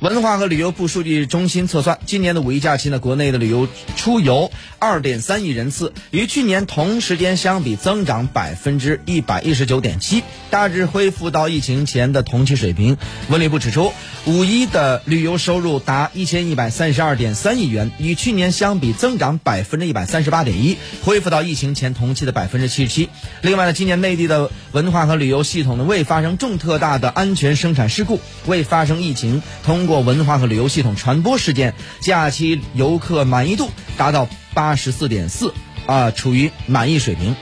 [0.00, 12.96] 文化和旅游部数据中心测算，今年的五一假期呢，国内的旅游出游二点三亿人次，与去年同时间相比增长百分之一百一十九点七，大致恢复到疫情前的同期水平。
[13.28, 13.92] 文旅部指出，
[14.24, 23.10] 五一的旅游收入达一千一百三十二点三亿元，与去年相比增长百分之一百三十八点一，恢复到疫情前同期的百分之七十七。
[23.42, 29.89] 另外呢，今年内地的文化和旅游系统呢未发生重特大的安全生产事故，未发生疫情，通。
[29.90, 35.52] 过文化和旅游系统传播事件，假期游客满意度达到八十四点四，
[35.84, 37.34] 啊，处于满意水平。